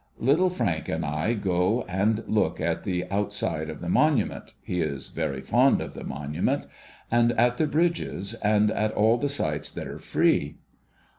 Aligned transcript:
Little 0.17 0.49
Frank 0.49 0.89
and 0.89 1.05
I 1.05 1.35
go 1.35 1.83
and 1.87 2.23
look 2.25 2.59
at 2.59 2.85
the 2.85 3.05
outside 3.11 3.69
of 3.69 3.81
the 3.81 3.87
Monument 3.87 4.45
•—he 4.63 4.81
is 4.81 5.09
very 5.09 5.41
fond 5.41 5.79
of 5.79 5.93
the 5.93 6.03
Monument— 6.03 6.65
and 7.11 7.33
at 7.33 7.57
the 7.57 7.67
Bridges, 7.67 8.33
and 8.33 8.71
at 8.71 8.93
all 8.93 9.19
the 9.19 9.29
sights 9.29 9.69
that 9.69 9.87
are 9.87 9.99
free. 9.99 10.55